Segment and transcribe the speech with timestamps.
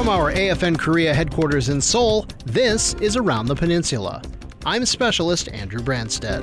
[0.00, 4.22] From our AFN Korea headquarters in Seoul, this is Around the Peninsula.
[4.64, 6.40] I'm Specialist Andrew Branstead.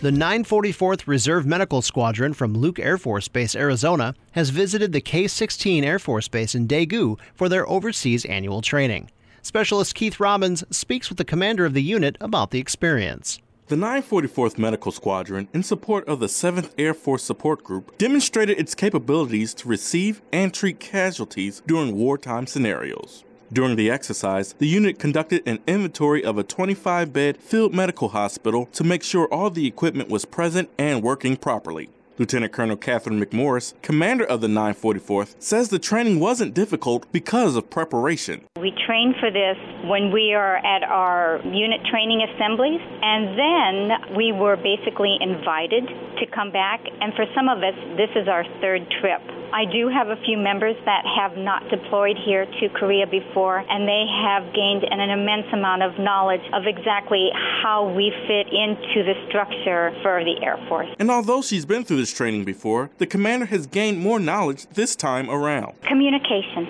[0.00, 5.28] The 944th Reserve Medical Squadron from Luke Air Force Base, Arizona, has visited the K
[5.28, 9.08] 16 Air Force Base in Daegu for their overseas annual training.
[9.40, 13.38] Specialist Keith Robbins speaks with the commander of the unit about the experience.
[13.66, 18.74] The 944th Medical Squadron, in support of the 7th Air Force Support Group, demonstrated its
[18.74, 23.24] capabilities to receive and treat casualties during wartime scenarios.
[23.50, 28.66] During the exercise, the unit conducted an inventory of a 25 bed field medical hospital
[28.72, 31.88] to make sure all the equipment was present and working properly.
[32.16, 37.68] Lieutenant Colonel Catherine McMorris, commander of the 944th, says the training wasn't difficult because of
[37.70, 38.44] preparation.
[38.60, 39.56] We train for this
[39.90, 45.88] when we are at our unit training assemblies, and then we were basically invited
[46.20, 49.20] to come back, and for some of us, this is our third trip.
[49.52, 53.86] I do have a few members that have not deployed here to Korea before, and
[53.88, 57.30] they have gained an, an immense amount of knowledge of exactly
[57.62, 60.88] how we fit into the structure for the Air Force.
[60.98, 64.96] And although she's been through this training before, the commander has gained more knowledge this
[64.96, 65.80] time around.
[65.82, 66.66] Communication.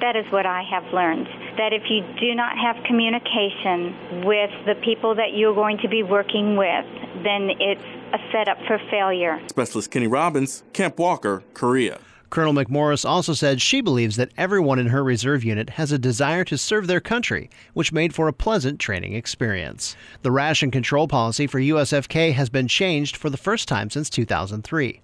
[0.00, 1.28] That is what I have learned.
[1.56, 6.02] That if you do not have communication with the people that you're going to be
[6.02, 6.84] working with,
[7.24, 7.80] then it's
[8.12, 9.40] a setup for failure.
[9.48, 11.98] Specialist Kenny Robbins, Camp Walker, Korea.
[12.28, 16.44] Colonel McMorris also said she believes that everyone in her reserve unit has a desire
[16.44, 19.96] to serve their country, which made for a pleasant training experience.
[20.22, 25.00] The ration control policy for USFK has been changed for the first time since 2003.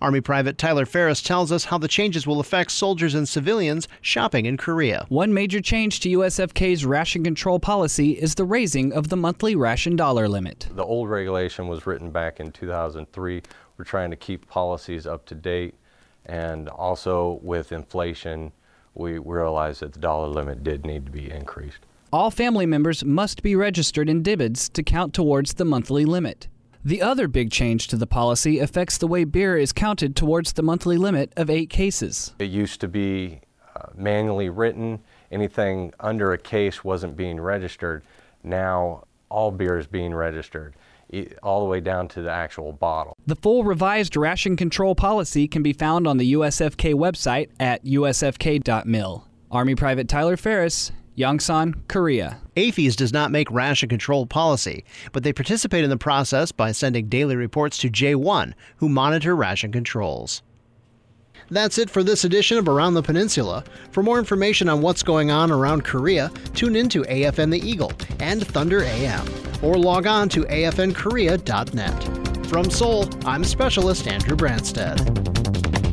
[0.00, 4.46] Army Private Tyler Ferris tells us how the changes will affect soldiers and civilians shopping
[4.46, 5.04] in Korea.
[5.08, 9.96] One major change to USFK's ration control policy is the raising of the monthly ration
[9.96, 10.68] dollar limit.
[10.72, 13.42] The old regulation was written back in 2003.
[13.76, 15.74] We're trying to keep policies up to date
[16.26, 18.52] and also with inflation,
[18.94, 21.80] we realized that the dollar limit did need to be increased.
[22.12, 26.48] All family members must be registered in DBIDs to count towards the monthly limit.
[26.88, 30.62] The other big change to the policy affects the way beer is counted towards the
[30.62, 32.32] monthly limit of eight cases.
[32.38, 33.42] It used to be
[33.76, 35.00] uh, manually written,
[35.30, 38.04] anything under a case wasn't being registered.
[38.42, 40.76] Now all beer is being registered
[41.42, 43.12] all the way down to the actual bottle.
[43.26, 49.28] The full revised ration control policy can be found on the USFK website at usfk.mil.
[49.50, 52.38] Army Private Tyler Ferris, Yongsan, Korea.
[52.56, 57.08] AAFES does not make ration control policy, but they participate in the process by sending
[57.08, 60.42] daily reports to J1, who monitor ration controls.
[61.50, 63.64] That's it for this edition of Around the Peninsula.
[63.90, 67.90] For more information on what's going on around Korea, tune in to AFN the Eagle
[68.20, 69.26] and Thunder AM,
[69.60, 72.46] or log on to afnkorea.net.
[72.46, 75.87] From Seoul, I'm Specialist Andrew Branstead.